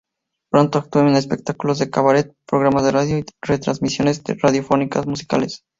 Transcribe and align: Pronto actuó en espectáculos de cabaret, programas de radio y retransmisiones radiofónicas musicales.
Pronto 0.49 0.79
actuó 0.79 1.03
en 1.03 1.09
espectáculos 1.15 1.77
de 1.77 1.91
cabaret, 1.91 2.35
programas 2.47 2.85
de 2.85 2.91
radio 2.91 3.19
y 3.19 3.25
retransmisiones 3.43 4.23
radiofónicas 4.41 5.05
musicales. 5.05 5.63